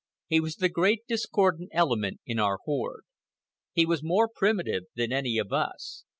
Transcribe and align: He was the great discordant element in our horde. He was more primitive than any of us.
He 0.25 0.39
was 0.39 0.55
the 0.55 0.67
great 0.67 1.05
discordant 1.07 1.69
element 1.73 2.21
in 2.25 2.39
our 2.39 2.57
horde. 2.65 3.05
He 3.71 3.85
was 3.85 4.01
more 4.01 4.27
primitive 4.27 4.85
than 4.95 5.11
any 5.13 5.37
of 5.37 5.53
us. 5.53 6.05